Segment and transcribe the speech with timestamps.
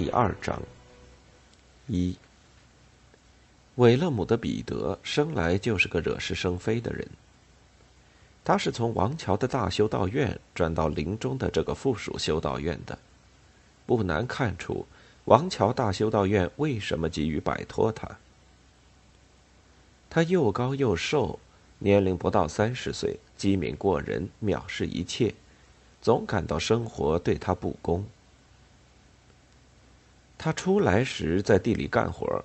[0.00, 0.62] 第二章
[1.88, 2.16] 一。
[3.74, 7.04] 韦勒姆的彼得生来就是个惹是生非的人。
[8.44, 12.96] 他是从王桥的大修道院转到林中的这个附属修道院的，
[13.86, 14.86] 不难看出，
[15.24, 18.08] 王桥大修道院为什么急于摆脱他。
[20.08, 21.40] 他又高又瘦，
[21.80, 25.34] 年龄不到三十岁，机敏过人，藐视一切，
[26.00, 28.06] 总感到生活对他不公。
[30.38, 32.44] 他出来时在地里干活，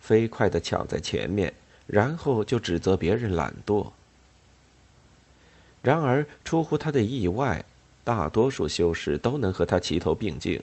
[0.00, 1.52] 飞快的抢在前面，
[1.86, 3.92] 然后就指责别人懒惰。
[5.82, 7.62] 然而，出乎他的意外，
[8.02, 10.62] 大多数修士都能和他齐头并进。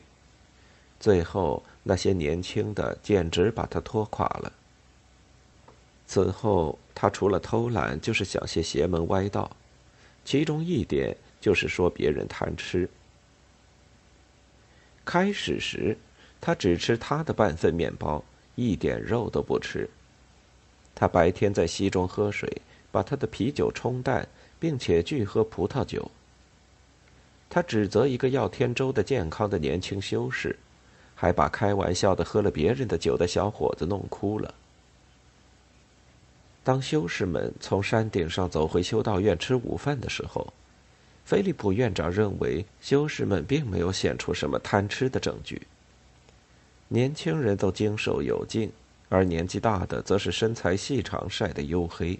[1.00, 4.52] 最后，那些年轻的简直把他拖垮了。
[6.08, 9.56] 此后，他除了偷懒，就是想些邪门歪道，
[10.26, 12.90] 其中一点就是说别人贪吃。
[15.06, 15.98] 开始时，
[16.42, 18.22] 他只吃他的半份面包，
[18.56, 19.90] 一点肉都不吃。
[20.94, 22.62] 他白天在溪中喝水，
[22.92, 24.28] 把他的啤酒冲淡。
[24.62, 26.12] 并且拒喝葡萄酒。
[27.50, 30.56] 他指责一个要天粥的健康的年轻修士，
[31.16, 34.54] 还把开玩笑的喝了别人的酒的小伙子弄哭了。
[36.64, 40.54] 当修士们从山顶上走回修道院吃午饭的时候，
[41.26, 45.60] 菲利普院长认为修士们并没有显出什么贪吃的证据。
[46.94, 48.70] 年轻人都精瘦有劲，
[49.08, 52.20] 而年纪大的则是身材细长、晒得黝黑。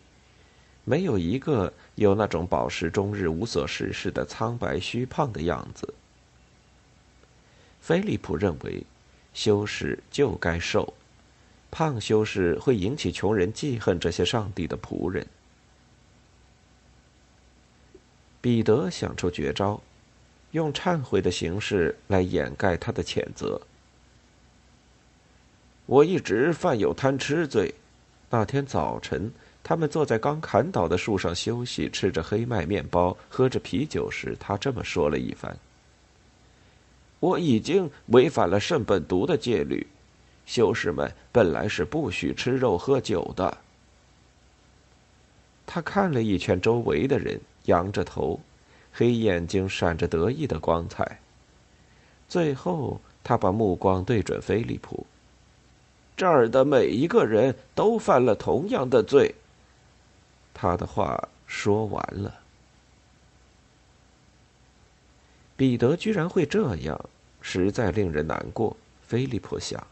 [0.86, 5.94] 没有一个有那种饱食终日、无所事事的苍白虚胖的样子。
[7.82, 8.82] 菲利普认为，
[9.34, 10.94] 修士就该瘦，
[11.70, 15.28] 胖修士会引起穷人记恨这些上帝的仆人。
[18.40, 19.82] 彼得想出绝招，
[20.52, 23.62] 用忏悔的形式来掩盖他的谴责。
[25.86, 27.74] 我一直犯有贪吃罪，
[28.30, 29.32] 那天早晨。
[29.64, 35.56] 他们坐在刚砍倒的树上休息，吃着黑麦面包，喝着啤酒时，他这么说了一番
[37.22, 39.86] ：“我已经违反了圣本笃的戒律，
[40.48, 43.56] 修士们本来是不许吃肉喝酒的。”
[45.68, 48.40] 他看了一圈周围的人，仰着头，
[48.92, 51.20] 黑眼睛闪着得意的光彩。
[52.28, 55.06] 最后，他把目光对准菲利普
[56.22, 59.34] ：“这儿的每一个人都犯了同样的罪。”
[60.54, 62.36] 他的话说完了。
[65.58, 67.10] 彼得居然会这样，
[67.42, 68.78] 实在令人难过。
[69.02, 69.84] 菲利普想，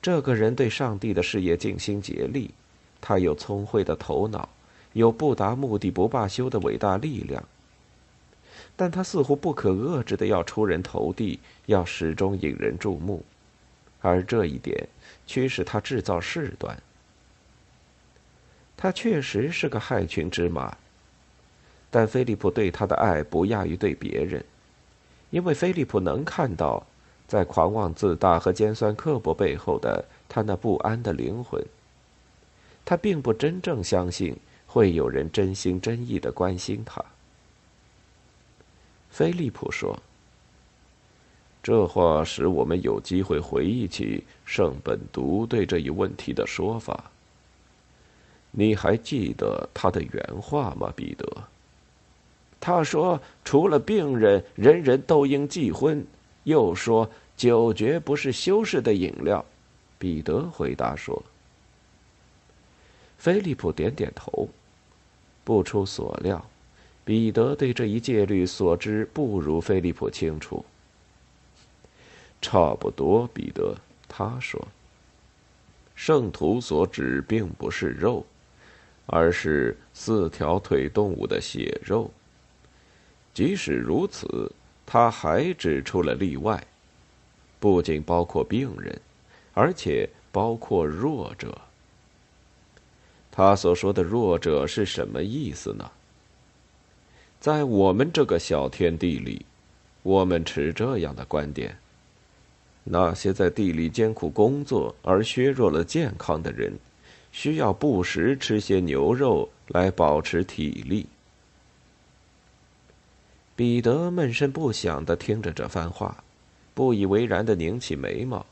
[0.00, 2.50] 这个人对上帝的事业尽心竭力，
[2.98, 4.48] 他有聪慧的头脑，
[4.94, 7.44] 有不达目的不罢休的伟大力量，
[8.74, 13.22] 但他似乎不可遏制的要出人头地，要始终引人注目，
[14.00, 14.88] 而这一点
[15.26, 16.76] 驱使他制造事端。
[18.76, 20.76] 他确实是个害群之马，
[21.90, 24.44] 但菲利普对他的爱不亚于对别人，
[25.30, 26.86] 因为菲利普能看到，
[27.28, 31.62] 在狂妄自大和尖酸刻薄背后的他那不安的灵魂。
[32.84, 34.34] 他并不真正相信
[34.66, 37.04] 会有人真心真意的关心他。
[39.10, 39.96] 菲利普说
[41.62, 47.10] ：“这话使我们有机会回忆起圣本笃对这一问题的说法。”
[48.52, 51.24] 你还记得他的原话吗，彼得？
[52.58, 56.04] 他说：“除了病人，人人都应忌荤。”
[56.44, 59.44] 又说：“酒绝不是修士的饮料。”
[59.98, 61.22] 彼得回答说
[63.18, 64.48] ：“菲利普点点头。”
[65.44, 66.44] 不出所料，
[67.04, 70.64] 彼得对这一戒律所知不如菲利普清楚。
[72.40, 73.76] 差不多，彼得
[74.08, 74.66] 他说
[75.94, 78.24] ：“圣徒所指并不是肉。”
[79.12, 82.08] 而是四条腿动物的血肉。
[83.34, 84.52] 即使如此，
[84.86, 86.64] 他还指出了例外，
[87.58, 88.96] 不仅包括病人，
[89.52, 91.60] 而且包括弱者。
[93.32, 95.90] 他所说的弱者是什么意思呢？
[97.40, 99.44] 在我们这个小天地里，
[100.04, 101.76] 我们持这样的观点：
[102.84, 106.78] 那些在地里艰苦工作而削弱了健康的人，
[107.30, 111.06] 需要不时吃些牛肉来保持体力。
[113.54, 116.24] 彼得闷声不响的听着这番话，
[116.72, 118.46] 不以为然的拧起眉毛，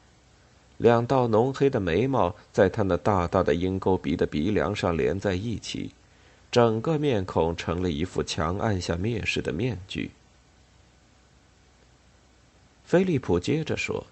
[0.77, 5.93] 两道浓黑的眉毛在他那大大的鹰钩鼻的鼻梁上连在一起。
[6.51, 10.11] 整个面孔成了一副强按下蔑视的面具。
[12.87, 14.07] 菲利普接着说：“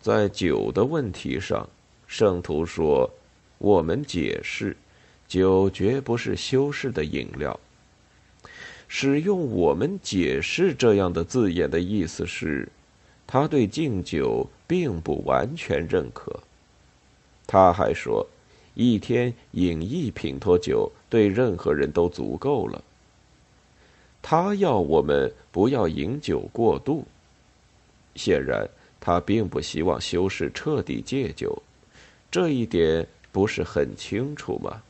[0.00, 1.68] 在酒的问题上，
[2.06, 3.10] 圣徒说，
[3.58, 4.76] 我们解释，
[5.28, 7.58] 酒绝不是修饰的饮料。
[8.88, 12.68] 使用‘我们解释’这样的字眼的意思是，
[13.26, 16.40] 他对敬酒并不完全认可。
[17.46, 18.26] 他还说。”
[18.74, 22.82] 一天饮一品托酒，对任何人都足够了。
[24.22, 27.04] 他要我们不要饮酒过度。
[28.14, 28.66] 显然，
[29.00, 31.62] 他并不希望修士彻底戒酒，
[32.30, 34.82] 这一点不是很清楚吗？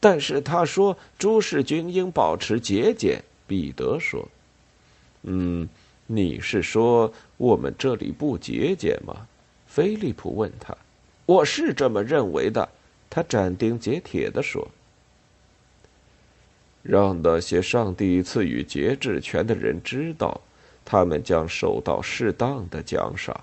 [0.00, 3.22] 但是他说，诸事均应保持节俭。
[3.46, 4.28] 彼得说
[5.24, 5.68] ：“嗯，
[6.06, 9.26] 你是说我们这里不节俭吗？”
[9.66, 10.76] 菲利普问他。
[11.24, 12.68] 我是这么认为的，
[13.08, 14.68] 他斩钉截铁的说
[16.82, 20.40] ：“让那些上帝赐予节制权的人知道，
[20.90, 23.38] 他们将受到适当的奖赏。”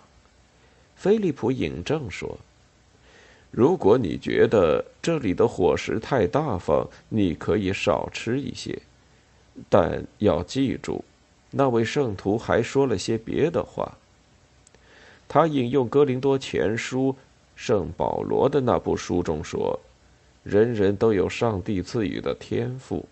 [0.97, 2.35] 菲利普引证说
[3.51, 8.81] ：“如果你觉得这里的伙食太大方，你可以少吃一些，
[9.69, 11.05] 但要记住，
[11.51, 13.95] 那位圣徒还说了些别的话。
[15.27, 17.13] 他引用《哥林多前书》。”
[17.55, 19.79] 圣保罗的那部书中说
[20.43, 23.05] ：“人人都有上帝赐予的天赋，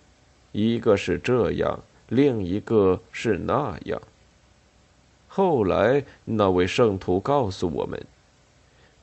[0.52, 4.02] 一个是这样，另一个是那样。”
[5.36, 8.00] 后来那位圣徒告诉我们，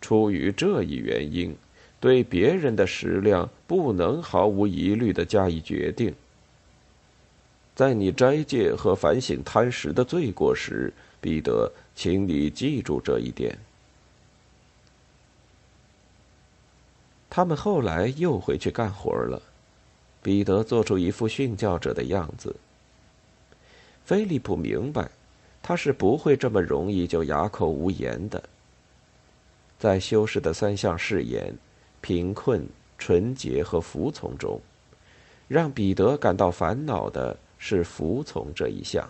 [0.00, 1.56] 出于这一原因，
[1.99, 6.15] 对别人的食量不能毫无疑虑的加以决定。
[7.75, 13.59] 在你斋戒和反省贪食的罪过时，彼得，请你记住这一点。
[17.29, 19.43] 他们后来又回去干活了。
[20.23, 22.55] 彼得做出一副训教者的样子。
[24.05, 25.11] 菲利普明白，
[25.62, 28.43] 他是不会这么容易就哑口无言的。
[29.79, 31.55] 在修士的三项誓言——
[32.01, 32.69] 贫困、
[32.99, 34.61] 纯洁和服从中，
[35.49, 39.09] 让彼得感到烦恼的是服从这一项。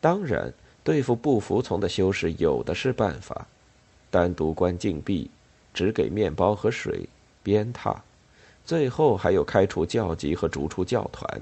[0.00, 0.52] 当然，
[0.82, 3.46] 对付不服从的修士，有的是办法。
[4.10, 5.30] 单独关禁闭，
[5.72, 7.08] 只给面包和水，
[7.42, 7.96] 鞭挞，
[8.64, 11.40] 最后还有开除教籍和逐出教团。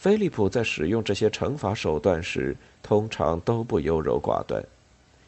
[0.00, 4.64] 菲利普在使用这些惩罚手段时，通常都不优柔寡断，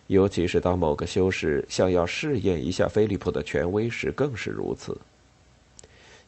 [0.06, 4.96] 尤其是当某个修士想要试验一下菲利普的权威时，更是如此。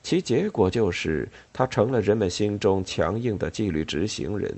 [0.03, 4.55] 其结果就是他成了人们心中强硬的纪律执行人。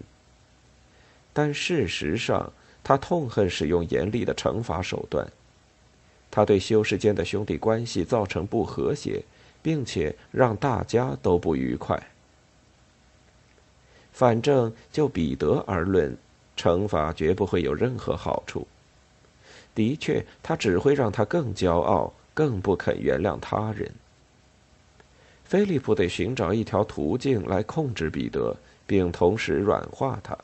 [1.33, 2.53] 但事实上，
[2.83, 5.25] 他痛恨使用严厉的惩罚手段，
[6.29, 9.23] 他对修士间的兄弟关系造成不和谐，
[9.63, 11.97] 并且让大家都不愉快。
[14.17, 16.17] 反正就彼得而论，
[16.57, 18.67] 惩罚绝不会有任何好处。
[19.75, 23.93] 的确，他只会让他更骄傲，更不肯原谅他人。
[25.45, 28.57] 菲利普得寻找一条途径来控制彼得，
[28.87, 30.35] 并同时软化他，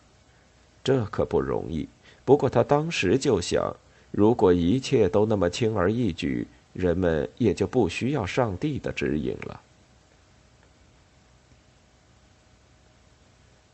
[0.84, 1.88] 这可不容易。
[2.26, 3.74] 不过他当时就想，
[4.10, 9.58] 如果一切都那么轻而易举，人们也就不需要上帝的指引了。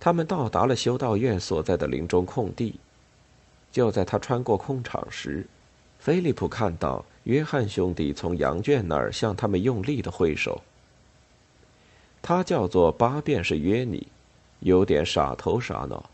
[0.00, 2.78] 他们到达了修道院所在的林中空地，
[3.72, 5.46] 就在他穿过空场时，
[5.98, 10.62] 菲利普看到约翰兄弟从羊圈那儿向他们用力的挥手。
[12.22, 14.06] 他叫做八便是约尼，
[14.60, 16.08] 有点傻头傻脑。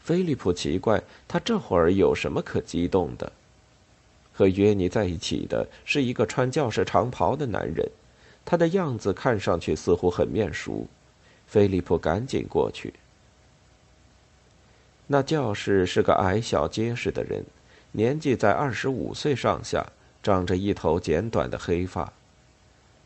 [0.00, 3.30] 菲利普奇怪，他这会儿有什么可激动的？
[4.32, 7.86] 和约尼在一起的是一个穿教士长袍的男人，
[8.44, 10.86] 他的样子看上去似乎很面熟。
[11.52, 12.94] 菲利普赶紧过去。
[15.06, 17.44] 那教士是个矮小结实的人，
[17.90, 19.86] 年纪在二十五岁上下，
[20.22, 22.10] 长着一头剪短的黑发，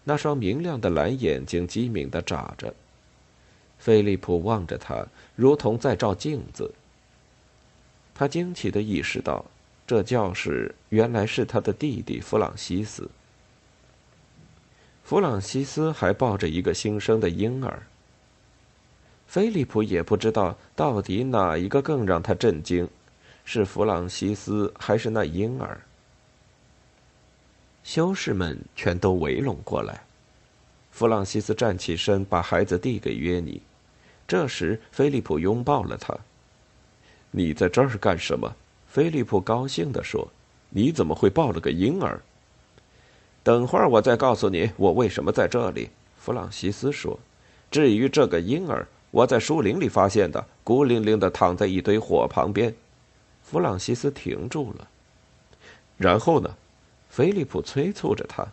[0.05, 2.73] 那双明亮的蓝眼睛机敏的眨着。
[3.81, 6.73] 菲利普望着他，如同在照镜子。
[8.15, 9.45] 他惊奇的意识到，
[9.89, 13.11] 这教士原来是他的弟弟弗朗西斯。
[15.03, 17.83] 弗朗西斯还抱着一个新生的婴儿。
[19.27, 22.89] 菲利普也不知道到底哪一个更让他震惊，
[23.45, 25.81] 是弗朗西斯还是那婴儿。
[27.83, 30.03] 修士们全都围拢过来。
[30.91, 33.61] 弗朗西斯站起身，把孩子递给约尼。
[34.27, 36.17] 这时，菲利普拥抱了他。
[37.31, 38.57] “你在这儿干什么？”
[38.89, 40.29] 菲利普高兴地说。
[40.71, 42.21] “你怎么会抱了个婴儿？”
[43.45, 47.19] 等会儿我再告诉你我为什么在这里。”弗朗西斯说。
[47.71, 52.75] “至于这个婴儿，我在树林里发现的，孤零零的躺在一堆火旁边。”
[53.43, 54.87] 弗朗西斯停住了。
[55.97, 56.55] 然后呢？
[57.09, 58.47] 菲利普催促着他。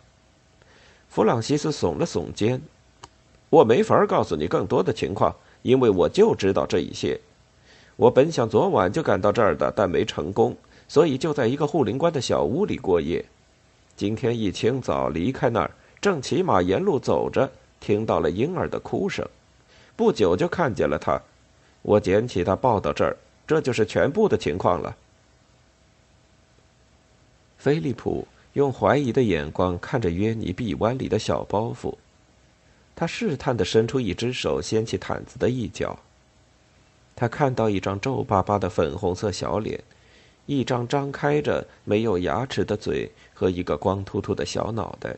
[1.10, 2.58] 弗朗西斯耸了耸肩
[3.50, 7.20] ：“我没法告诉你更多的情况，因为我就知道这一些。
[7.96, 10.56] 我本想昨晚就赶到这儿的，但没成功，
[10.88, 13.22] 所以就在一个护林官的小屋里过夜。
[13.96, 19.28] 今天一清早离开那儿，正骑马沿路走着，听到了婴儿的哭声，
[19.96, 21.20] 不久就看见了他。
[21.82, 24.96] 我捡起他抱到这儿，这就是全部的情况了。”
[27.58, 28.26] 菲利普。
[28.54, 31.92] 用怀疑的眼光看着约尼臂弯里的小包袱，
[32.94, 35.98] 他试探的伸出一只手掀起毯子的一角。
[37.16, 39.82] 他看到一张皱巴巴的粉红色小脸，
[40.46, 45.16] 一张张开着没有牙齿的嘴和一个光秃秃的小脑袋，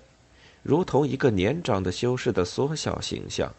[0.63, 3.53] 如同一个年长的修士的缩小形象。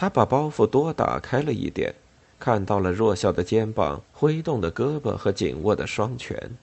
[0.00, 1.94] 他把包袱多打开了一点，
[2.38, 6.56] 看到了弱小的肩膀、挥动的胳膊和紧握的双拳。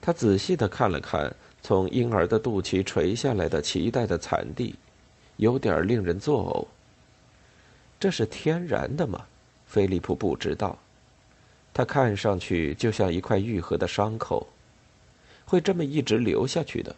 [0.00, 4.74] 他仔细的看了看从婴儿的肚脐垂下来的脐带的残地，
[5.36, 6.66] 有点令人作呕。
[8.00, 9.26] 这是天然的吗？
[9.66, 10.78] 菲利普不知道。
[11.74, 14.46] 他看上去就像一块愈合的伤口，
[15.44, 16.96] 会这么一直流下去的。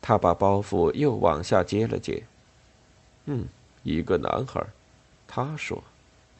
[0.00, 2.22] 他把包袱又往下接了接。
[3.24, 3.44] 嗯，
[3.86, 4.60] 一个男孩，
[5.28, 5.80] 他说，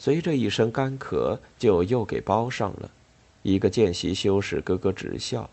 [0.00, 2.90] 随着一声干咳，就又给包上了。
[3.44, 5.48] 一个见习修士咯咯直笑。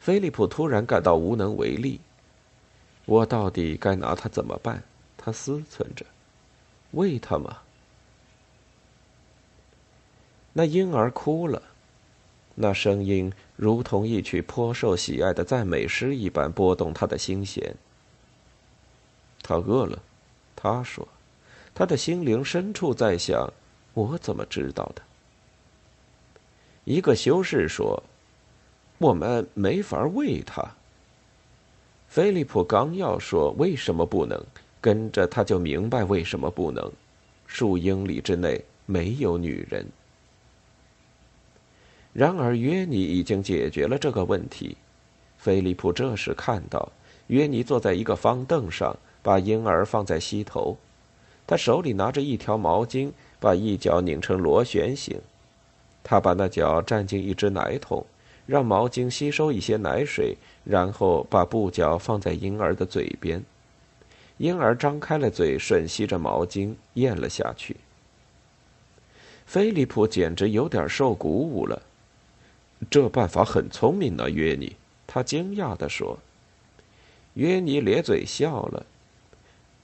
[0.00, 2.00] 菲利普突然感到无能为力。
[3.04, 4.82] 我到底该拿他怎么办？
[5.16, 6.04] 他思忖着。
[6.90, 7.58] 喂他吗？
[10.54, 11.62] 那婴儿哭了，
[12.56, 17.76] 那声音如同一曲颇受喜爱的赞美诗一般，拨动他的心弦。
[19.46, 20.02] 他饿了，
[20.56, 21.06] 他说，
[21.72, 23.48] 他的心灵深处在想：
[23.94, 25.02] 我怎么知道的？
[26.82, 28.02] 一个修士说
[28.98, 30.68] ：“我们没法喂他。”
[32.10, 34.44] 菲利普刚要说为什么不能，
[34.80, 36.90] 跟着他就明白为什么不能。
[37.46, 39.86] 数英里之内没有女人。
[42.12, 44.76] 然而约尼已经解决了这个问题。
[45.38, 46.90] 菲利普这时看到
[47.28, 48.96] 约尼坐在一个方凳上，
[49.26, 50.76] 把婴儿放在膝头，
[51.48, 55.20] 他手里拿着一条毛巾，把一角拧成螺旋形。
[56.04, 58.06] 他把那脚蘸进一只奶桶，
[58.46, 63.42] 让毛巾吸收一些奶水，然后把布角放在婴儿的嘴边。
[64.36, 67.74] 婴儿张开了嘴，吮吸着毛巾，咽了下去。
[69.44, 71.82] 菲利普简直有点受鼓舞了，
[72.88, 74.76] 这办法很聪明呢，约尼。
[75.04, 76.16] 他惊讶地说。
[77.34, 78.86] 约尼咧嘴笑了。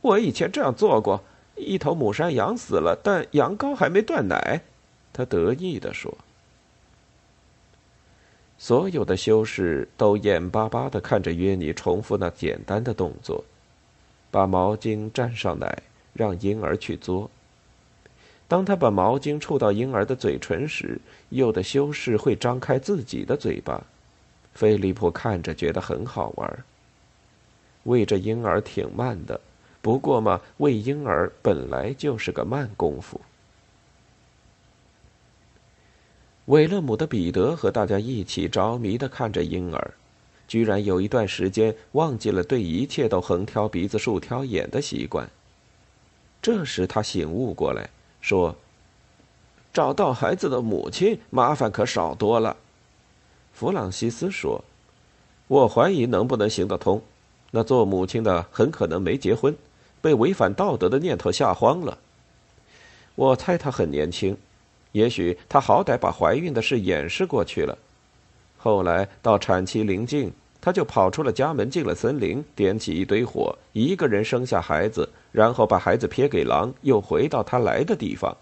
[0.02, 1.22] 我以前这样做过，
[1.56, 4.60] 一头母山羊死了，但羊羔还没断奶。
[5.12, 6.16] 他得意地说
[8.58, 13.44] ：“所有的修士都眼巴巴的看着约尼重复那简单的动作，
[14.30, 15.82] 把毛巾蘸上奶，
[16.12, 17.28] 让婴儿去嘬。
[18.48, 23.82] 当他把毛巾触到婴儿的嘴唇时，有的修士会张开自己的嘴巴。
[24.54, 26.64] 菲利普看着觉得很好玩。
[27.84, 29.40] 喂着婴儿挺慢的，
[29.82, 33.20] 不过嘛，喂婴儿本来就是个慢功夫。”
[36.46, 39.94] 韦勒姆的彼得和大家一起着迷的看着婴儿，
[40.48, 45.28] 居然有一段时间忘记了对一切都横挑鼻子竖挑眼的习惯。
[46.40, 47.88] 这时他醒悟过来，
[48.20, 48.56] 说
[49.72, 52.56] ：“找到孩子的母亲，麻烦可少多了。”
[53.54, 54.64] 弗朗西斯说
[55.46, 57.00] ：“我怀疑能不能行得通。
[57.52, 59.54] 那做母亲的很可能没结婚，
[60.02, 61.96] 被违反道德的念头吓慌了。
[63.14, 64.36] 我猜他很年轻。”
[64.92, 67.78] 也许她好歹把怀孕的事掩饰过去了，
[68.58, 70.30] 后来到产期临近，
[70.60, 78.36] 她就跑出了家门，进了森林，点起一堆火，一个人生下孩子，然后把孩子撇给狼，又回到他来的地方。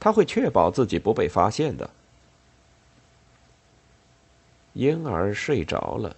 [0.00, 1.88] 他会确保自己不被发现的。
[4.72, 6.16] 婴儿睡着了。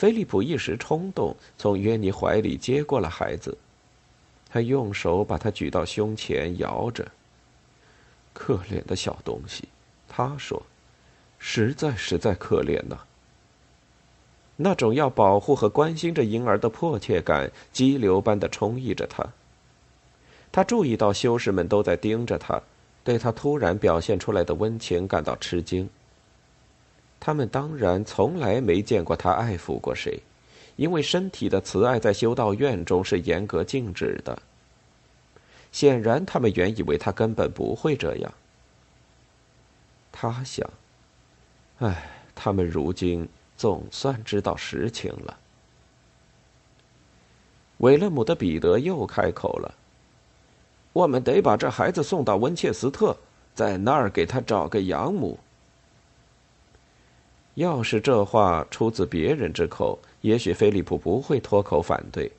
[0.00, 3.58] 菲利普一时冲动，从约尼怀里接过了孩子，
[4.48, 7.06] 他用手把他举到胸前，摇着。
[8.32, 9.68] 可怜的小东西，
[10.08, 10.62] 他说
[11.38, 12.98] ：“实在实在可怜呐。”
[14.56, 19.26] 那种要保护和关心着婴儿的迫切感，激流般的充溢着他。
[20.50, 22.62] 他注意到修士们都在盯着他，
[23.04, 25.90] 对他突然表现出来的温情感到吃惊。
[27.20, 30.18] 他们当然从来没见过他爱抚过谁，
[30.76, 34.40] 因为身体的慈爱在修道院中是严格禁止的。
[35.70, 38.32] 显然，他们原以为他根本不会这样。
[40.10, 40.68] 他想
[41.78, 45.38] ：“唉，他们如今总算知道实情了。”
[47.78, 49.74] 韦勒姆的彼得又开口了
[50.92, 53.16] ：“我们得把这孩子送到温切斯特，
[53.54, 55.38] 在那儿给他找个养母。”
[57.60, 62.32] 要是这话出自别人之口，也许菲利普不会脱口反对。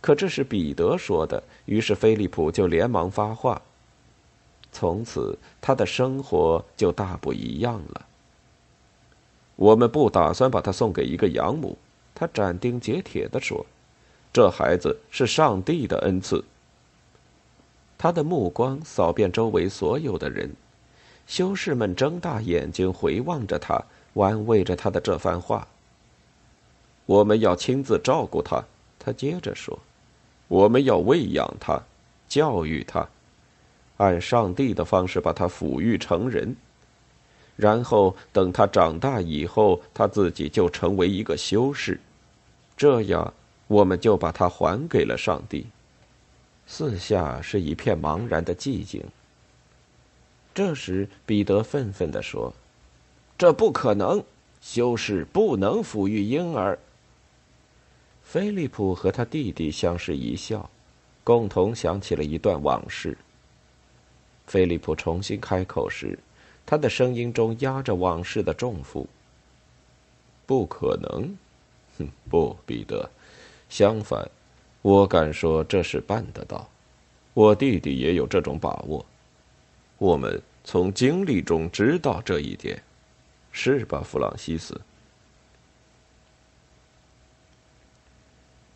[0.00, 3.62] 可这是彼得说的，于是菲利普就连忙发话。
[4.72, 8.04] 从此，他的生活就大不一样了。
[9.54, 11.78] 我们不打算把他送给一个养母，
[12.12, 13.64] 他斩钉截铁地说
[14.34, 16.44] ：“这孩子是上帝的恩赐。”
[17.96, 20.50] 他的目光扫遍周围所有的人，
[21.28, 23.80] 修士们睁大眼睛回望着他，
[24.14, 25.68] 玩味着他的这番话。
[27.06, 28.64] 我们要亲自照顾他，
[28.98, 29.78] 他接着说。
[30.48, 31.82] 我们要喂养他，
[32.28, 33.08] 教育他，
[33.96, 36.54] 按上帝的方式把他抚育成人，
[37.56, 41.98] 然后等他长大以后，他自己就成为一个修士，
[42.76, 43.32] 这样
[43.66, 45.66] 我们就把他还给了上帝。
[46.66, 49.02] 四下是一片茫然的寂静。
[50.54, 52.54] 这时，彼得愤愤地说
[53.36, 54.22] ：“这不可能，
[54.60, 56.78] 修士不能抚育婴儿。”
[58.22, 60.68] 菲利普和他弟弟相视一笑，
[61.22, 63.16] 共同想起了一段往事。
[64.46, 66.18] 菲利普重新开口时，
[66.66, 69.06] 他的声音中压着往事的重负。
[70.46, 71.36] 不可能，
[71.98, 73.08] 哼，不，彼得，
[73.70, 74.28] 相反，
[74.82, 76.68] 我敢说这是办得到。
[77.32, 79.04] 我弟弟也有这种把握，
[79.98, 82.82] 我们从经历中知道这一点，
[83.56, 84.78] 是吧，弗朗西斯？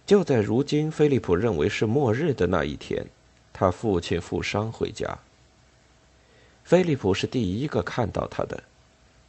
[0.06, 3.04] 就在如今，菲利普认为是末日的那一天，
[3.52, 5.18] 他父亲负伤回家。
[6.62, 8.62] 菲利普是第一个看到他的，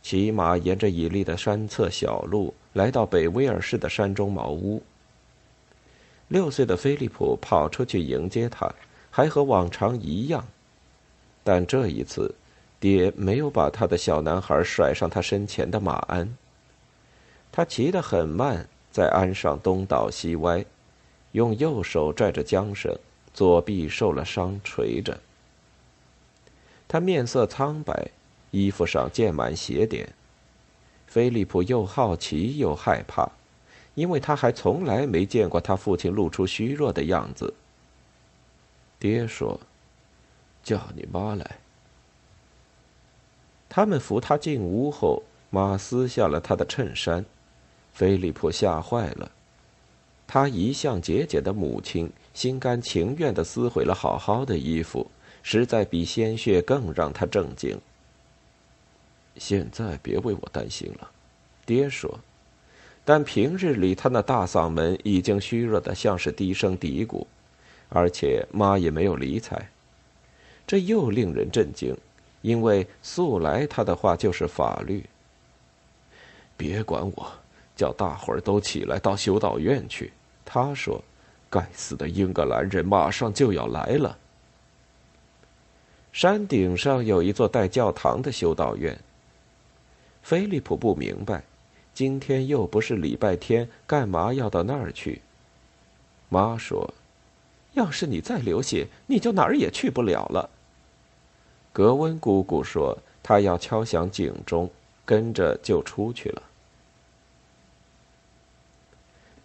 [0.04, 4.82] 骑马沿着已立的山侧小路来到北威尔士的山中茅屋。
[6.28, 8.72] 六岁的菲利普跑出去迎接他，
[9.10, 10.48] 还和往常一样，
[11.44, 12.36] 但这一次，
[12.80, 16.36] 爹没有把他的小男孩甩上他身前的马鞍。
[17.52, 18.68] 他骑得很慢。
[18.92, 20.66] 在鞍上东倒西歪，
[21.34, 22.98] 用右手拽着缰绳，
[23.36, 25.20] 左臂受了伤垂着。
[26.88, 28.10] 他面色苍白，
[28.50, 30.10] 衣服上溅满血点。
[31.06, 33.30] 菲利普又好奇又害怕，
[33.94, 37.54] 因为他还从来没见过他父亲露出虚弱的样子。
[38.98, 39.60] 爹说
[40.64, 41.60] ：“叫你妈来。”
[43.70, 47.24] 他们扶他进屋后，妈撕下了他的衬衫。
[47.94, 49.32] 菲利普吓坏了，
[50.26, 55.10] 他一向节俭的母亲心甘情愿的撕毁了好好的衣服，
[55.44, 57.80] 实在比鲜血更让他震惊。
[59.38, 61.12] 现在别为我担心了，
[61.66, 62.20] 爹说，
[63.06, 67.26] 但平日里他那大嗓门已经虚弱的像是低声嘀咕，
[67.90, 69.70] 而且妈也没有理睬，
[70.66, 71.96] 这又令人震惊，
[72.42, 75.04] 因为素来他的话就是法律。
[76.56, 77.32] 别管我。
[77.76, 80.12] 叫大伙儿都起来到修道院去。
[80.44, 81.02] 他说
[81.50, 84.18] ：“该死的英格兰人马上就要来了。”
[86.12, 89.00] 山顶上有一座带教堂的修道院。
[90.22, 91.42] 菲利普不明白，
[91.94, 95.22] 今天又不是礼拜天，干嘛要到那儿去？
[96.28, 96.94] 妈说
[97.76, 100.50] ：“要是你再流血，你就哪儿也去不了了。”
[101.80, 104.70] 格温姑姑说：“她要敲响警钟，
[105.06, 106.42] 跟着就出去了。”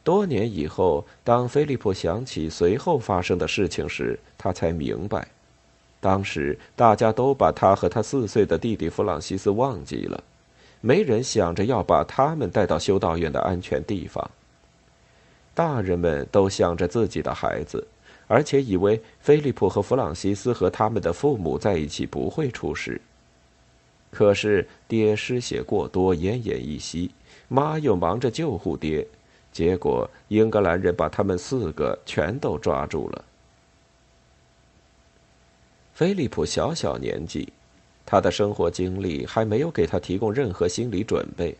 [0.03, 5.29] 多年以后，当菲利普想起随后发生的事情时，他才明白，
[6.01, 10.25] 当时大家都把他和他四岁的弟弟弗朗西斯忘记了，
[10.81, 14.29] 没人想着要把他们带到修道院的安全地方。
[15.55, 17.87] 大人们都想着自己的孩子，
[18.27, 23.01] 而且以为菲利普和弗朗西斯和他们的父母在一起不会出事。
[24.11, 27.11] 可是爹失血过多，奄奄一息，
[27.49, 29.07] 妈又忙着救护爹，
[29.53, 33.25] 结果英格兰人把他们四个全都抓住了。
[35.93, 37.53] 菲利普小小年纪，
[38.07, 41.57] 他的生活经历还没有给他提供任何心理准备，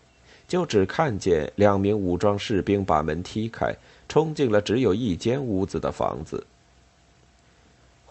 [0.47, 3.75] 就只看见两名武装士兵把门踢开，
[4.09, 6.45] 冲进了只有一间屋子的房子。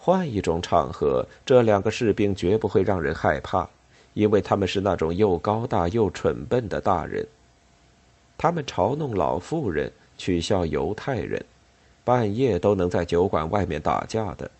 [0.04, 3.66] 换一种场合，这两个士兵绝不会让人害怕。
[4.12, 7.26] 因为他们是那种又高大又蠢笨的大人，
[8.36, 11.42] 他们嘲弄老妇人，取笑犹太人，
[12.04, 14.50] 半夜都能在酒馆外面打架的。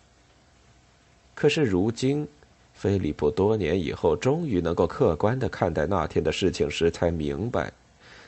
[1.35, 2.27] 可是如今，
[2.73, 7.71] 菲利普多年以后终于能够客观的看待那天的事情时，才明白，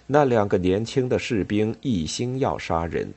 [0.05, 3.11] 那两个年轻的士兵一心要杀人。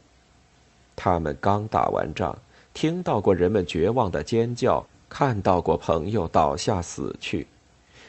[0.96, 2.36] 他们刚打完仗，
[2.72, 7.46] 听到过人们绝望的尖叫，看到过朋友倒下死去。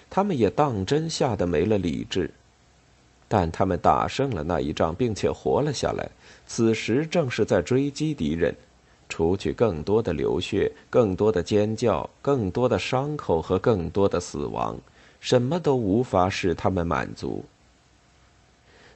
[0.10, 2.30] 他们也当真吓得没了理智，
[3.28, 6.10] 但他们打胜了那一仗，并且活了下来。
[6.46, 8.54] 此时正是在追击敌人，
[9.08, 14.78] 除去更多的流血、更多的尖叫、更多的伤口和更多的死亡，
[15.22, 17.44] 什么都无法使他们满足。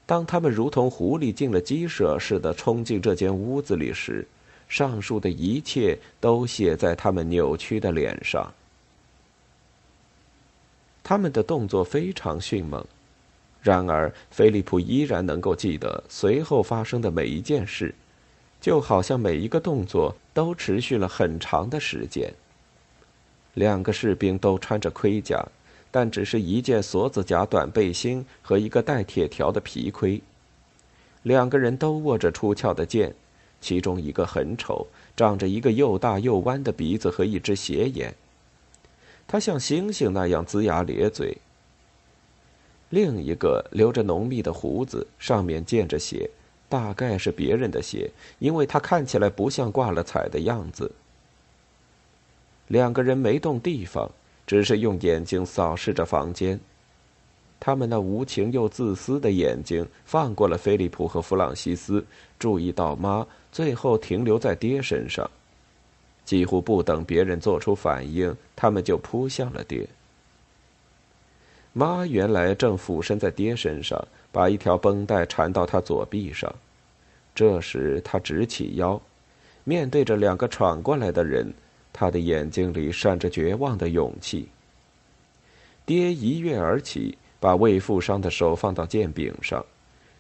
[0.06, 4.28] 当他们如同狐狸进了鸡舍似的冲进这间屋子里时，
[4.76, 8.54] 上述的一切都写在他们扭曲的脸上。
[11.02, 12.86] 他们的动作非常迅猛，
[13.62, 17.96] 然而菲利普依然能够记得随后发生的每一件事，
[18.60, 22.34] 就好像每一个动作都持续了很长的时间。
[23.54, 25.42] 两个士兵都穿着盔甲，
[25.90, 30.22] 但只是一件锁子甲短背心和一个带铁条的皮盔。
[31.24, 33.16] 两个人都握着出鞘的剑，
[33.62, 38.14] 其中一个很丑，长着一个又大又弯的鼻子和一只斜眼。
[39.28, 41.38] 他像猩猩那样龇牙咧嘴。
[42.90, 46.30] 另一个留着浓密的胡子，上面溅着血，
[46.70, 50.92] 大概是别人的血，因为他看起来不像挂了彩的样子。
[52.68, 54.10] 两个人没动地方，
[54.46, 56.60] 只是用眼睛扫视着房间。
[57.60, 62.06] 他们那无情又自私的眼睛放过了菲利普和弗朗西斯，
[62.38, 65.30] 注意到妈，最后停留在爹身上。
[66.24, 69.88] 几乎不等别人做出反应，他们就扑向了爹。
[71.74, 76.54] 妈原来正俯身在爹身上，把一条绷带缠到他左臂上。
[77.34, 79.02] 这时他直起腰，
[79.64, 81.54] 面对着两个闯过来的人，
[81.92, 84.48] 他的眼睛里闪着绝望的勇气。
[85.86, 89.64] 爹一跃而起，把未负伤的手放到剑柄上。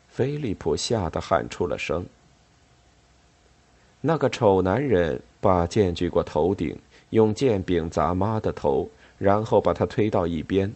[0.09, 2.05] 菲利普吓得喊出了声。
[3.99, 6.77] 那个丑男人把剑举过头顶，
[7.09, 10.71] 用剑柄砸妈的头，然后把他推到一边。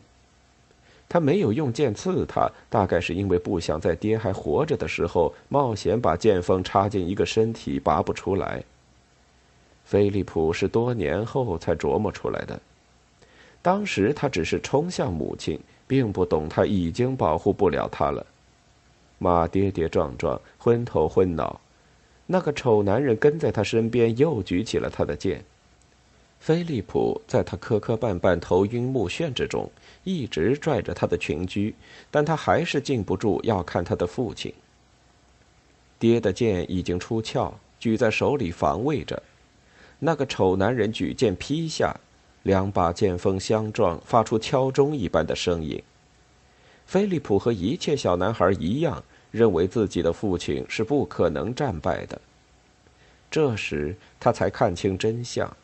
[1.07, 8.63] 他没有用剑刺他，大概是因为不想在爹还活着的时候冒险把剑锋插进一个身体拔不出来。
[9.85, 12.59] 菲利普是多年后才琢磨出来的，
[13.61, 18.23] 当时他只是冲向母亲，并不懂他已经保护不了他了。
[19.17, 21.59] 马跌跌撞撞，昏头昏脑。
[22.27, 25.43] 那个丑男人跟在他身边，又举起了他的剑。
[26.39, 29.69] 菲利普在他磕磕绊绊、头晕目眩之中，
[30.03, 31.73] 一直拽着他的裙裾，
[32.11, 34.53] 但他还是禁不住要看他的父亲。
[35.97, 39.21] 爹的剑已经出鞘，举在手里防卫着。
[39.97, 41.99] 那个丑男人举剑劈下，
[42.43, 45.81] 两把剑锋相撞，发出敲钟一般的声音。
[46.85, 49.03] 菲利普和一切小男孩一样。
[49.31, 52.19] 认为自己的父亲是不可能战败的。
[53.29, 55.55] 这时他才看清真相：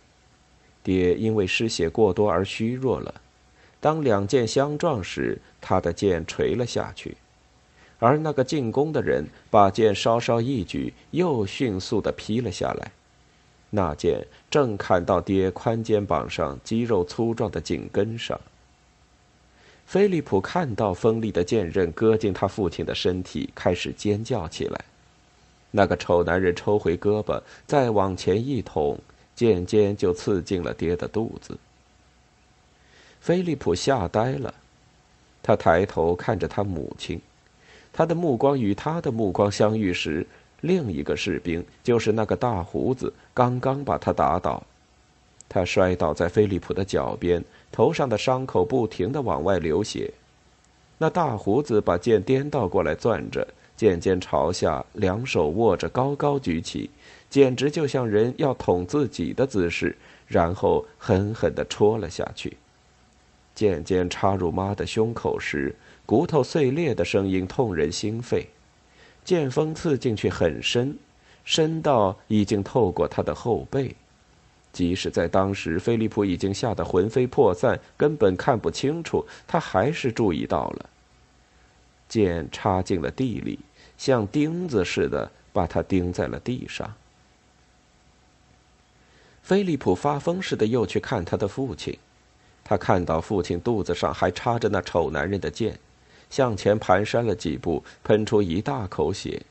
[0.84, 3.22] 爹因为失血过多而虚弱了。
[3.80, 7.18] 当两剑相撞时，他的剑垂了下去，
[7.98, 12.92] 而那个进攻的人把剑稍稍一举，又迅速地劈了下来。
[13.70, 18.40] 那剑正砍到爹宽肩膀上肌肉粗壮的颈根上。
[19.86, 24.86] 菲利普看到锋利的剑刃割进他父亲的身体，开始尖叫起来。
[25.70, 28.98] 那个丑男人抽回胳膊，再往前一捅，
[29.36, 31.58] 剑尖就刺进了爹的肚子。
[33.20, 34.54] 菲利普吓呆了，
[35.44, 37.20] 他抬头看着他母亲，
[37.92, 40.26] 他的目光与他的目光相遇时，
[40.66, 44.64] 另一个士兵，就是那个大胡子，刚刚把他打倒。
[45.48, 50.12] 他摔倒在菲利普的脚边，头上的伤口不停的往外流血。
[50.98, 53.48] 那大胡子把剑颠倒过来攥着，
[53.78, 56.90] 剑尖朝下，两手握着，高高举起，
[57.30, 59.96] 简直就像人要捅自己的姿势，
[60.28, 62.58] 然后狠狠地戳了下去。
[63.54, 65.76] 剑尖插入妈的胸口时，
[66.08, 68.48] 骨头碎裂的声音痛人心肺。
[69.26, 70.98] 剑锋刺进去很深，
[71.44, 73.94] 深到已经透过他的后背。
[74.72, 80.90] 即使在当时，菲利普已经吓得魂飞魄散，根本看不清楚，他还是注意到了。
[82.08, 83.58] 剑插进了地里，
[83.98, 86.94] 像钉子似的把他钉在了地上。
[89.42, 91.98] 菲利普发疯似的又去看他的父亲，
[92.64, 95.80] 他看到父亲肚子上还插着那丑男人的剑，
[96.30, 99.42] 向前蹒跚了几步，喷出一大口血。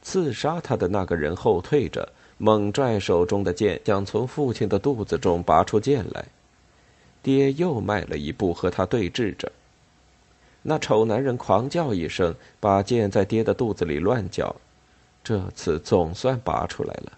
[0.00, 2.08] 刺杀他的那个人后退着，
[2.38, 6.24] 猛拽手中的剑，想从父亲的肚子中拔出剑来。
[7.22, 9.50] 爹又迈了一步，和他对峙着。
[10.62, 14.54] 那丑男人狂叫一声，把剑在爹的肚子里乱搅，
[15.24, 17.12] 这次总算拔出来了。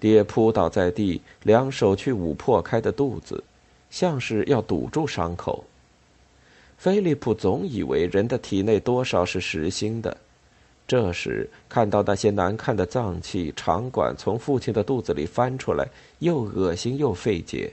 [0.00, 3.42] 爹扑倒在地，两手去捂破开的肚子，
[3.88, 5.64] 像是要堵住伤口。
[6.78, 10.16] 菲利普总以为人的体内多少是实心的，
[10.86, 15.86] 这时看到那些难看的脏器、肠管从父亲的肚子里翻出来，
[16.20, 17.72] 又恶心又费解。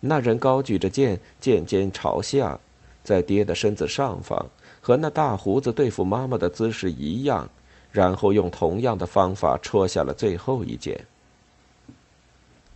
[0.00, 2.58] 那人高举着剑，剑尖朝下，
[3.04, 4.46] 在爹的身子上方，
[4.80, 7.48] 和那大胡子对付妈妈的姿势一样。
[7.92, 11.04] 然后用同样的方法戳下了最后一剑。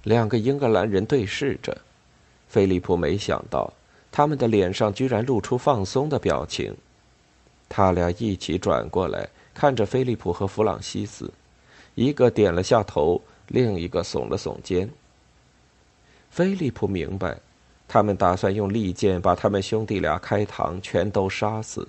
[0.03, 1.79] 两个英格兰人对视着，
[2.49, 3.73] 菲利普没想到
[4.17, 6.73] 他们的脸上居然露出放松的表情。
[7.69, 11.33] 他俩一起转过来看着菲利普和弗朗西斯，
[11.97, 14.89] 一个点了下头，另一个耸了耸肩。
[16.31, 17.37] 菲利普明白，
[17.89, 21.89] 他们打算用利剑把他们兄弟俩开膛，全都杀死。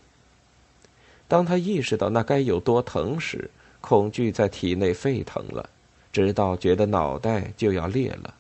[1.27, 3.47] 当他意识到那该有多疼时，
[3.81, 5.69] 恐惧在体内沸腾了，
[6.11, 8.33] 直到觉得脑袋就要裂了。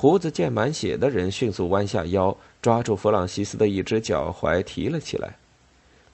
[0.00, 5.34] 胡子溅满血的人迅速弯下腰，抓住弗朗西斯的一只脚踝提了起来。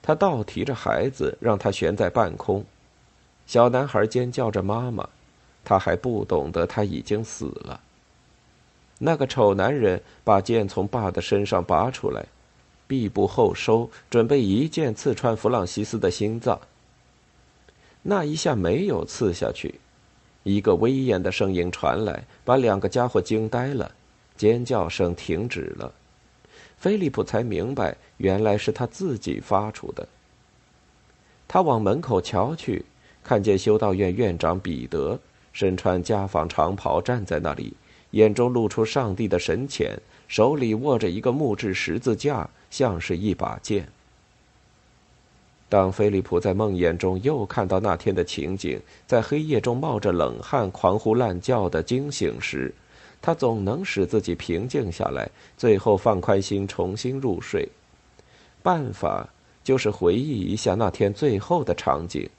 [0.01, 2.65] 他倒提着孩子，让他悬在半空。
[3.45, 5.07] 小男孩尖叫着“妈妈”，
[5.63, 7.79] 他还不懂得他已经死了。
[8.97, 12.25] 那个丑男人把剑从爸的身上拔出来。
[12.87, 16.59] 臂部后收，准备一剑刺穿弗朗西斯的心脏。
[18.01, 19.79] 那一下没有刺下去，
[20.45, 23.91] 一个威严的声音传来，把两个家伙惊呆了，
[24.37, 25.91] 尖叫声停止了。
[26.77, 30.07] 菲利普才明白，原来是他自己发出的。
[31.47, 32.85] 他往门口瞧去，
[33.23, 35.19] 看见修道院院长彼得
[35.51, 37.73] 身穿家纺长袍站在那里，
[38.11, 42.47] 眼中露出上帝的神潜，手里握着一个木质十字架。
[42.69, 43.87] 像是一把剑。
[45.67, 52.73] 当菲利普在梦魇中又看到那天的情景，在黑夜中冒着冷汗、狂呼滥叫的惊醒时，
[53.21, 57.67] 他总能使自己平静下来，最后放宽心，重新入睡。
[58.61, 59.27] 办法
[59.63, 62.29] 就是回忆一下那天最后的场景：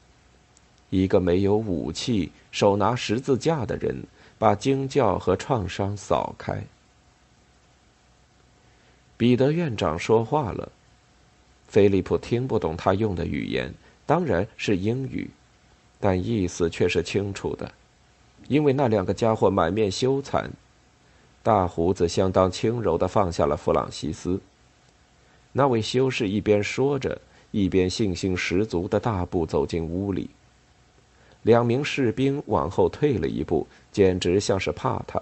[0.90, 4.04] 一个没有武器、手拿十字架的人，
[4.38, 6.62] 把惊叫和创伤扫开。
[9.16, 10.70] 彼得院长说话了，
[11.68, 13.72] 菲利普听不懂他用的语言，
[14.06, 15.28] 当然是英语，
[15.98, 17.70] 但意思却是清楚的，
[18.48, 20.48] 因为那两个家伙满面羞惭。
[21.42, 24.40] 大胡子相当轻柔的放下了弗朗西斯。
[25.52, 30.28] 那位修士一边说着，一边信心十足的大步走进屋里。
[31.42, 35.20] 两名士兵往后退了一步，简直像是怕他。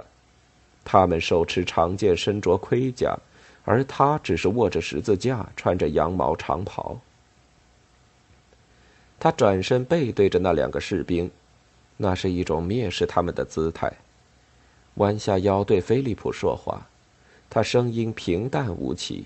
[0.82, 3.14] 他们手持长剑，身着盔甲。
[3.64, 7.00] 而他只是握着十字架，穿着羊毛长袍。
[9.18, 11.30] 他转身背对着那两个士兵，
[11.96, 13.90] 那是一种蔑视他们的姿态。
[14.96, 16.86] 弯下腰对菲利普说话，
[17.48, 19.24] 他声音平淡无奇：“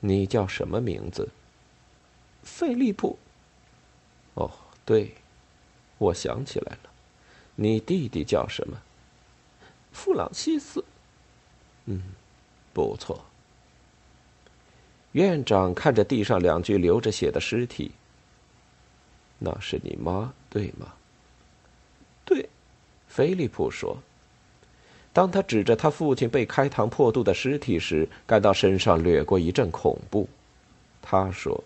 [0.00, 1.30] 你叫什么名字
[2.44, 3.18] ？”“菲利普。
[4.34, 4.50] ”“哦，
[4.84, 5.14] 对，
[5.96, 6.90] 我想起来了，
[7.54, 8.76] 你弟弟叫什么
[9.92, 10.84] ？”“弗朗西斯。
[11.86, 12.02] ”“嗯。”
[12.78, 13.20] 不错。
[15.10, 17.90] 院长看着地上两具流着血的尸体。
[19.36, 20.94] 那是你妈，对吗？
[22.24, 22.48] 对，
[23.08, 23.98] 菲利普说。
[25.12, 30.28] 当他指着他父亲被开膛破肚的尸体时，感到身上掠过一阵恐怖。
[31.02, 31.64] 他说：“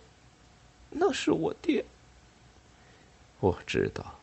[0.89, 1.85] 那是我爹。”
[3.41, 4.19] 我知道。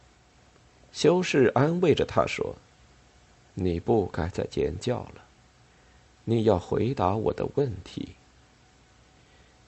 [0.91, 2.55] 修士安慰着他说
[3.53, 5.23] ：“你不该再尖叫了。”
[6.29, 8.09] 你要回答我的问题。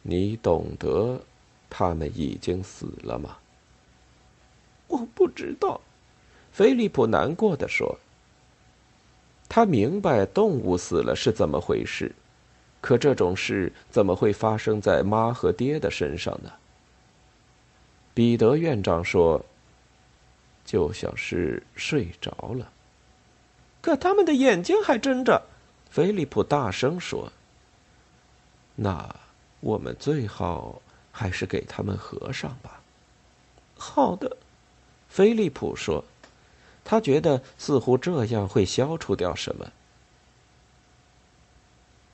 [0.04, 1.20] 你懂得
[1.72, 3.38] 他们已经死了吗？
[4.88, 5.82] 我不知道，
[6.52, 7.98] 菲利普难过的说。
[9.50, 12.14] 他明白动物死了是怎么回事，
[12.80, 16.52] 可这种事怎么会发生在妈和爹的身上呢？
[18.14, 19.44] 彼得院长说
[20.64, 22.72] ：“就像是睡着了。”
[23.82, 25.42] 可他们的眼睛还睁着，
[25.92, 27.32] 菲利普大声说
[28.76, 29.14] ：“那
[29.60, 32.82] 我们最好还是给他们合上吧。”
[33.78, 34.38] 好的，
[35.10, 36.04] 菲利普说，
[36.86, 39.70] 他觉得似乎这样会消除掉什么。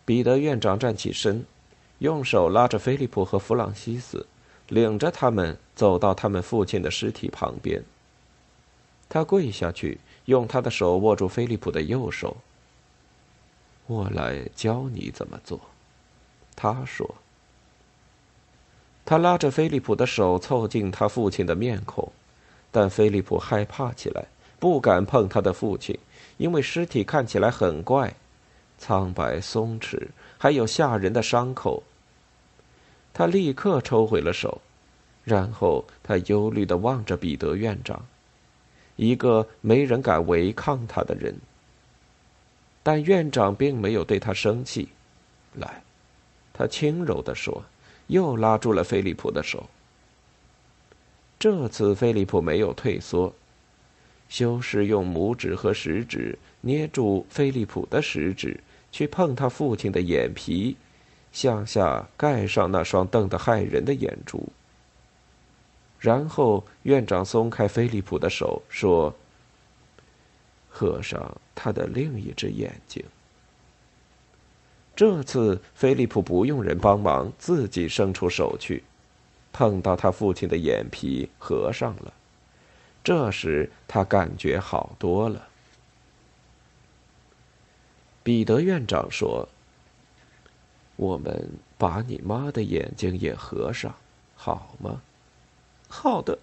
[0.03, 1.45] 彼得院长站起身，
[1.99, 4.25] 用手拉着菲利普和弗朗西斯，
[4.69, 7.83] 领着他们走到他们父亲的尸体旁边。
[9.07, 9.99] 他跪下去。
[10.25, 12.35] 用他的手握住菲利普的右手。
[13.87, 15.59] 我来教你怎么做，
[16.55, 17.15] 他说。
[19.05, 22.11] 他拉着菲利普的手凑近他父亲的面孔，
[22.69, 24.25] 但菲利普害怕起来，
[24.59, 25.97] 不敢碰他的父亲，
[26.35, 28.13] 因为尸体看起来很怪，
[28.77, 31.83] 苍白松弛，还有吓人的伤口。
[33.13, 34.61] 他立刻抽回了手，
[35.23, 38.05] 然后他忧虑的望着彼得院长。
[38.97, 41.39] 一个没人敢违抗他的人，
[42.87, 44.87] 但院长并没有对他生气。
[45.55, 45.83] 来，
[46.53, 47.61] 他轻柔地说，
[48.07, 49.69] 又拉住了菲利普的手。
[51.37, 53.33] 这次菲利普没有退缩，
[54.29, 58.57] 修士用拇指和食指捏住菲利普的食指，
[58.89, 60.77] 去碰他父亲的眼皮，
[61.33, 64.47] 向下盖上那双瞪得骇人的眼珠。
[65.99, 69.13] 然后院长松开菲利普的手，说
[70.77, 73.03] ：“合上他的另一只眼睛。”
[74.95, 78.83] 这次菲利普不用人帮忙，自己伸出手去，
[79.51, 82.13] 碰到他父亲的眼皮，合上了。
[83.03, 85.47] 这时他感觉好多了。
[88.23, 89.47] 彼得院长说
[90.97, 93.95] ：“我们把你妈的眼睛也合上，
[94.35, 95.01] 好吗？”
[95.87, 96.37] 好的。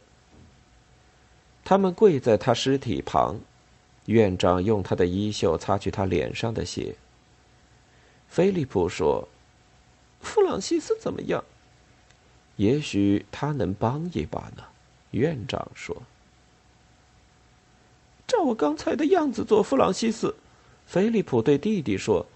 [1.64, 3.36] 他们跪在他尸体旁，
[4.06, 6.96] 院长用他的衣袖擦去他脸上的血。
[8.28, 9.28] 菲利普说
[10.20, 11.44] ：“弗朗西斯怎么样？
[12.56, 14.64] 也许他能帮一把呢。”
[15.12, 16.02] 院长说
[18.26, 20.34] ：“照我刚才的样子做，弗朗西斯。”
[20.86, 22.26] 菲利普对弟弟说：“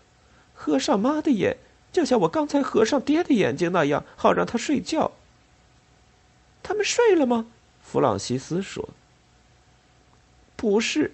[0.54, 1.59] 合上妈的眼，
[1.92, 5.12] 就像我刚才合上爹的眼睛那样，好让他睡觉。”
[6.62, 7.46] 他们睡了吗？
[7.83, 8.88] 弗朗西斯说
[10.57, 11.12] ：“不是，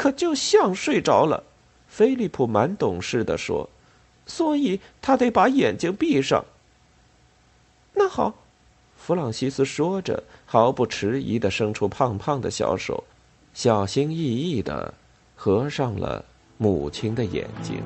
[0.00, 1.44] 可就像睡着了。”
[1.86, 3.68] 菲利普蛮懂事的说
[4.24, 6.42] ：“所以他得把眼睛闭上。”
[7.92, 8.32] 那好，
[8.96, 13.04] 弗朗西斯说着，毫不迟疑的伸出胖胖的小手，
[13.52, 14.94] 小心翼翼的
[15.36, 16.24] 合上了
[16.56, 17.82] 母亲的眼睛。